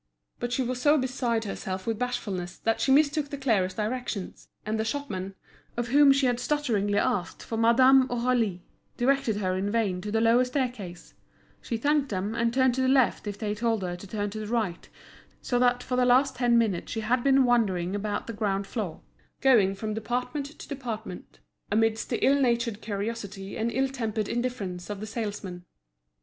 [0.39, 4.79] But she was so beside herself with bashfulness that she mistook the clearest directions; and
[4.79, 5.35] the shopmen,
[5.77, 8.61] of whom she had stutteringly asked for Madame Aurélie,
[8.97, 11.13] directed her in vain to the lower staircase;
[11.61, 14.39] she thanked them, and turned to the left if they told her to turn to
[14.39, 14.89] the right;
[15.39, 19.01] so that for the last ten minutes she had been wandering about the ground floor,
[19.39, 21.41] going from department to department,
[21.71, 25.63] amidst the ill natured curiosity and ill tempered indifference of the salesmen.